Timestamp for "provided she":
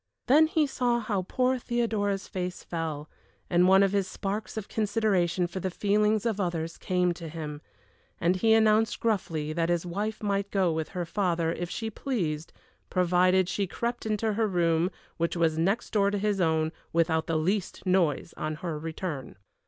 12.89-13.67